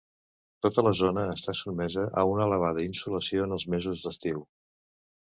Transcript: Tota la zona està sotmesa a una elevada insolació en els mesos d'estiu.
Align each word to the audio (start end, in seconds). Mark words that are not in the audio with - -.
Tota 0.65 0.83
la 0.87 0.93
zona 0.99 1.25
està 1.33 1.55
sotmesa 1.59 2.07
a 2.23 2.25
una 2.33 2.49
elevada 2.49 2.89
insolació 2.89 3.49
en 3.49 3.57
els 3.61 3.71
mesos 3.79 4.07
d'estiu. 4.09 4.47